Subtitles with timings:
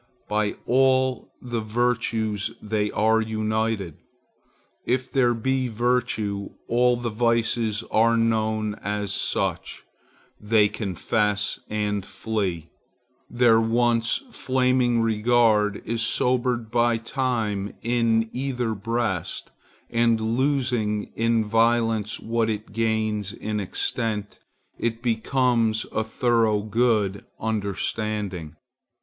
[0.27, 3.97] By all the virtues they are united.
[4.83, 9.83] If there be virtue, all the vices are known as such;
[10.39, 12.71] they confess and flee.
[13.29, 19.51] Their once flaming regard is sobered by time in either breast,
[19.87, 24.39] and losing in violence what it gains in extent,
[24.79, 28.55] it becomes a thorough good understanding.